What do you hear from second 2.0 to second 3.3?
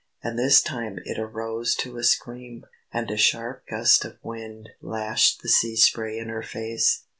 scream. And a